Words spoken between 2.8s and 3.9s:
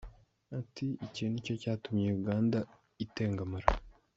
itengamara.